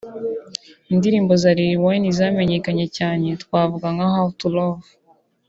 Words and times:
Indirimbo 0.93 1.31
za 1.41 1.51
Lil 1.57 1.75
Wayne 1.83 2.09
zamenyekanye 2.17 2.85
cyane 2.97 3.25
twavuga 3.43 3.87
nka 3.95 4.07
How 4.13 4.29
To 4.39 4.47
Love 4.55 4.87